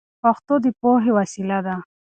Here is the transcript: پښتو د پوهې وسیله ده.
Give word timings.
پښتو 0.21 0.53
د 0.63 0.65
پوهې 0.79 1.11
وسیله 1.19 1.57
ده. 1.65 1.75